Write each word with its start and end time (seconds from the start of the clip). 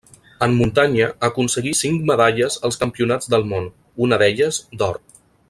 En 0.43 0.53
muntanya 0.59 1.09
aconseguí 1.27 1.73
cinc 1.81 2.07
medalles 2.13 2.57
als 2.71 2.81
Campionats 2.85 3.31
del 3.35 3.47
Món, 3.53 3.69
una 4.07 4.21
d'elles 4.23 4.63
d'or. 4.83 5.01